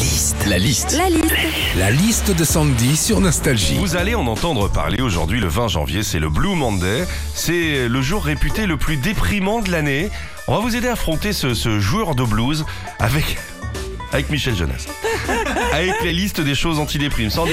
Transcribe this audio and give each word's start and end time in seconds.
liste. 0.00 0.46
La 0.46 0.58
liste. 0.58 0.96
La 0.96 1.10
liste. 1.10 1.34
La 1.76 1.90
liste 1.90 2.30
de 2.30 2.44
Sandy 2.44 2.96
sur 2.96 3.20
Nostalgie. 3.20 3.76
Vous 3.78 3.96
allez 3.96 4.14
en 4.14 4.26
entendre 4.26 4.70
parler 4.70 5.02
aujourd'hui 5.02 5.40
le 5.40 5.48
20 5.48 5.68
janvier, 5.68 6.02
c'est 6.02 6.18
le 6.18 6.30
Blue 6.30 6.54
Monday. 6.54 7.04
C'est 7.34 7.86
le 7.86 8.00
jour 8.00 8.24
réputé 8.24 8.64
le 8.66 8.78
plus 8.78 8.96
déprimant 8.96 9.60
de 9.60 9.70
l'année. 9.70 10.08
On 10.48 10.54
va 10.54 10.60
vous 10.60 10.74
aider 10.74 10.88
à 10.88 10.92
affronter 10.92 11.34
ce, 11.34 11.52
ce 11.52 11.80
joueur 11.80 12.14
de 12.14 12.24
blues 12.24 12.64
avec, 12.98 13.36
avec 14.12 14.30
Michel 14.30 14.56
Jonas. 14.56 14.86
avec 15.72 15.92
les 16.02 16.12
listes 16.14 16.40
des 16.40 16.54
choses 16.54 16.78
anti-déprime. 16.78 17.28
Sandy, 17.28 17.52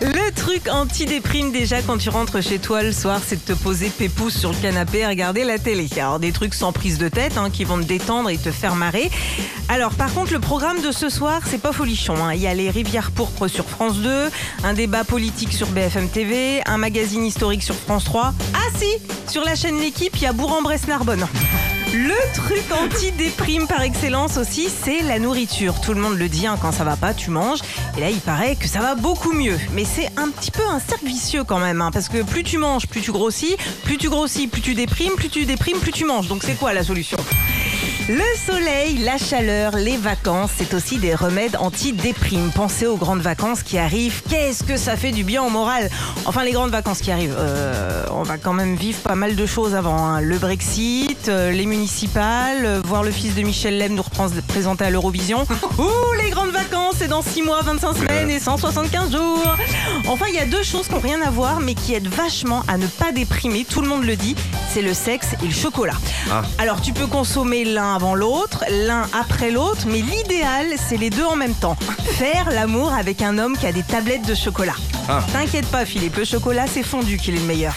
Le 0.00 0.17
truc 0.48 0.68
anti-déprime 0.70 1.52
déjà 1.52 1.82
quand 1.82 1.98
tu 1.98 2.08
rentres 2.08 2.42
chez 2.42 2.58
toi 2.58 2.82
le 2.82 2.90
soir, 2.90 3.20
c'est 3.22 3.36
de 3.46 3.52
te 3.54 3.58
poser 3.58 3.90
pépouze 3.90 4.34
sur 4.34 4.50
le 4.50 4.56
canapé 4.56 5.00
et 5.00 5.06
regarder 5.06 5.44
la 5.44 5.58
télé. 5.58 5.86
Alors 5.98 6.18
des 6.18 6.32
trucs 6.32 6.54
sans 6.54 6.72
prise 6.72 6.96
de 6.96 7.10
tête 7.10 7.36
hein, 7.36 7.50
qui 7.50 7.64
vont 7.64 7.76
te 7.76 7.82
détendre 7.82 8.30
et 8.30 8.38
te 8.38 8.50
faire 8.50 8.74
marrer. 8.74 9.10
Alors 9.68 9.92
par 9.92 10.10
contre 10.14 10.32
le 10.32 10.38
programme 10.38 10.80
de 10.80 10.90
ce 10.90 11.10
soir 11.10 11.42
c'est 11.44 11.60
pas 11.60 11.72
folichon. 11.72 12.14
hein. 12.16 12.32
Il 12.32 12.40
y 12.40 12.46
a 12.46 12.54
les 12.54 12.70
rivières 12.70 13.10
pourpres 13.10 13.46
sur 13.46 13.68
France 13.68 13.98
2, 13.98 14.30
un 14.64 14.72
débat 14.72 15.04
politique 15.04 15.52
sur 15.52 15.66
BFM 15.66 16.08
TV, 16.08 16.62
un 16.64 16.78
magazine 16.78 17.26
historique 17.26 17.62
sur 17.62 17.74
France 17.74 18.04
3. 18.04 18.32
Ah 18.54 18.58
si, 18.78 18.86
sur 19.30 19.44
la 19.44 19.54
chaîne 19.54 19.78
L'équipe 19.78 20.16
il 20.16 20.22
y 20.22 20.26
a 20.26 20.32
Bourg-en-Bresse-Narbonne. 20.32 21.26
Le 21.94 22.34
truc 22.34 22.64
anti-déprime 22.70 23.66
par 23.66 23.80
excellence 23.80 24.36
aussi, 24.36 24.68
c'est 24.68 25.00
la 25.02 25.18
nourriture. 25.18 25.80
Tout 25.80 25.94
le 25.94 26.00
monde 26.00 26.18
le 26.18 26.28
dit, 26.28 26.46
hein, 26.46 26.58
quand 26.60 26.70
ça 26.70 26.84
va 26.84 26.96
pas, 26.96 27.14
tu 27.14 27.30
manges. 27.30 27.60
Et 27.96 28.00
là, 28.02 28.10
il 28.10 28.20
paraît 28.20 28.56
que 28.56 28.68
ça 28.68 28.80
va 28.80 28.94
beaucoup 28.94 29.32
mieux. 29.32 29.56
Mais 29.72 29.84
c'est 29.84 30.10
un 30.18 30.28
petit 30.28 30.50
peu 30.50 30.62
un 30.68 30.80
cercle 30.80 31.06
vicieux 31.06 31.44
quand 31.44 31.58
même, 31.58 31.80
hein, 31.80 31.90
parce 31.90 32.10
que 32.10 32.22
plus 32.22 32.44
tu 32.44 32.58
manges, 32.58 32.86
plus 32.86 33.00
tu 33.00 33.10
grossis. 33.10 33.56
Plus 33.84 33.96
tu 33.96 34.10
grossis, 34.10 34.48
plus 34.48 34.60
tu 34.60 34.74
déprimes. 34.74 35.14
Plus 35.14 35.30
tu 35.30 35.46
déprimes, 35.46 35.78
plus 35.78 35.92
tu 35.92 36.04
manges. 36.04 36.28
Donc 36.28 36.42
c'est 36.44 36.58
quoi 36.58 36.74
la 36.74 36.84
solution? 36.84 37.16
Le 38.08 38.22
soleil, 38.50 38.98
la 38.98 39.18
chaleur, 39.18 39.72
les 39.76 39.98
vacances, 39.98 40.50
c'est 40.56 40.72
aussi 40.72 40.96
des 40.96 41.14
remèdes 41.14 41.56
anti-déprime. 41.60 42.50
Pensez 42.54 42.86
aux 42.86 42.96
grandes 42.96 43.20
vacances 43.20 43.62
qui 43.62 43.76
arrivent. 43.76 44.22
Qu'est-ce 44.30 44.64
que 44.64 44.78
ça 44.78 44.96
fait 44.96 45.10
du 45.12 45.24
bien 45.24 45.42
au 45.42 45.50
moral? 45.50 45.90
Enfin, 46.24 46.42
les 46.42 46.52
grandes 46.52 46.70
vacances 46.70 47.00
qui 47.00 47.10
arrivent. 47.10 47.36
euh, 47.38 48.06
on 48.10 48.22
va 48.22 48.38
quand 48.38 48.54
même 48.54 48.76
vivre 48.76 48.98
pas 49.00 49.14
mal 49.14 49.36
de 49.36 49.46
choses 49.46 49.74
avant. 49.74 49.98
hein. 50.06 50.20
Le 50.22 50.38
Brexit, 50.38 51.28
euh, 51.28 51.50
les 51.52 51.66
municipales, 51.66 52.64
euh, 52.64 52.80
voir 52.82 53.02
le 53.02 53.10
fils 53.10 53.34
de 53.34 53.42
Michel 53.42 53.76
Lem 53.76 53.94
nous 53.94 54.02
représenter 54.02 54.84
à 54.84 54.90
l'Eurovision. 54.90 55.46
Ouh, 55.78 56.22
les 56.22 56.30
grandes 56.30 56.50
vacances, 56.52 56.94
c'est 56.98 57.08
dans 57.08 57.22
6 57.22 57.42
mois, 57.42 57.60
25 57.62 57.94
semaines 57.94 58.30
et 58.30 58.40
175 58.40 59.12
jours. 59.12 59.54
Enfin, 60.08 60.24
il 60.28 60.34
y 60.34 60.38
a 60.38 60.46
deux 60.46 60.62
choses 60.62 60.88
qui 60.88 60.94
n'ont 60.94 61.00
rien 61.00 61.20
à 61.20 61.30
voir, 61.30 61.60
mais 61.60 61.74
qui 61.74 61.92
aident 61.94 62.08
vachement 62.08 62.62
à 62.66 62.78
ne 62.78 62.86
pas 62.86 63.12
déprimer. 63.12 63.66
Tout 63.68 63.82
le 63.82 63.88
monde 63.88 64.04
le 64.04 64.16
dit, 64.16 64.34
c'est 64.72 64.80
le 64.80 64.94
sexe 64.94 65.28
et 65.42 65.46
le 65.46 65.52
chocolat. 65.52 65.92
Ah. 66.30 66.42
Alors, 66.56 66.80
tu 66.80 66.94
peux 66.94 67.06
consommer 67.06 67.64
l'un 67.64 67.94
avant 67.94 68.14
l'autre, 68.14 68.64
l'un 68.70 69.02
après 69.12 69.50
l'autre, 69.50 69.82
mais 69.86 70.00
l'idéal, 70.00 70.66
c'est 70.88 70.96
les 70.96 71.10
deux 71.10 71.24
en 71.24 71.36
même 71.36 71.54
temps. 71.54 71.76
Faire 72.16 72.48
l'amour 72.50 72.92
avec 72.94 73.20
un 73.20 73.36
homme 73.36 73.56
qui 73.56 73.66
a 73.66 73.72
des 73.72 73.82
tablettes 73.82 74.26
de 74.26 74.34
chocolat. 74.34 74.76
Ah. 75.10 75.22
T'inquiète 75.30 75.66
pas, 75.66 75.84
Philippe, 75.84 76.16
le 76.16 76.24
chocolat, 76.24 76.64
c'est 76.66 76.82
fondu 76.82 77.18
qu'il 77.18 77.34
est 77.34 77.40
le 77.40 77.44
meilleur. 77.44 77.74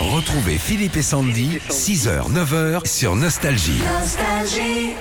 Retrouvez 0.00 0.56
Philippe 0.56 0.96
et 0.96 1.02
Sandy, 1.02 1.58
6h, 1.68 2.32
9h 2.32 2.86
sur 2.86 3.16
Nostalgie. 3.16 3.80
Nostalgie. 4.00 4.94